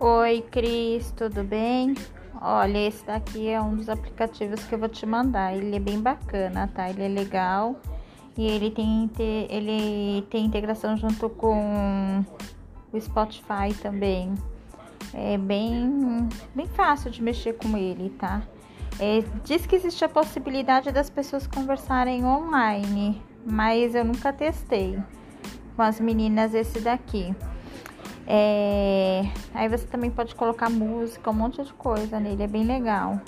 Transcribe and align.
Oi, 0.00 0.44
Cris, 0.50 1.10
tudo 1.16 1.42
bem? 1.42 1.94
Olha, 2.40 2.86
esse 2.86 3.04
daqui 3.04 3.48
é 3.48 3.60
um 3.60 3.74
dos 3.74 3.88
aplicativos 3.88 4.62
que 4.64 4.74
eu 4.74 4.78
vou 4.78 4.88
te 4.88 5.04
mandar. 5.04 5.56
Ele 5.56 5.74
é 5.74 5.80
bem 5.80 6.00
bacana, 6.00 6.68
tá? 6.68 6.88
Ele 6.88 7.02
é 7.02 7.08
legal 7.08 7.74
e 8.36 8.46
ele 8.46 8.70
tem, 8.70 9.10
ele 9.48 10.22
tem 10.30 10.44
integração 10.44 10.96
junto 10.96 11.28
com 11.28 12.24
o 12.92 13.00
Spotify 13.00 13.74
também. 13.82 14.34
É 15.12 15.36
bem, 15.36 16.28
bem 16.54 16.66
fácil 16.68 17.10
de 17.10 17.22
mexer 17.22 17.54
com 17.54 17.76
ele, 17.76 18.10
tá? 18.10 18.42
É, 19.00 19.24
diz 19.44 19.66
que 19.66 19.74
existe 19.76 20.04
a 20.04 20.08
possibilidade 20.08 20.92
das 20.92 21.10
pessoas 21.10 21.46
conversarem 21.46 22.24
online, 22.24 23.20
mas 23.44 23.94
eu 23.94 24.04
nunca 24.04 24.32
testei 24.32 24.98
com 25.74 25.82
as 25.82 26.00
meninas 26.00 26.54
esse 26.54 26.80
daqui. 26.80 27.34
É, 28.30 29.22
aí 29.54 29.70
você 29.70 29.86
também 29.86 30.10
pode 30.10 30.34
colocar 30.34 30.68
música, 30.68 31.30
um 31.30 31.34
monte 31.34 31.64
de 31.64 31.72
coisa 31.72 32.20
nele, 32.20 32.42
é 32.42 32.46
bem 32.46 32.62
legal. 32.62 33.18